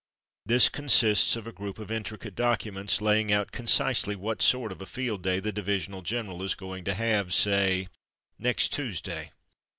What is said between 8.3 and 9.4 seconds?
"next Tuesday.''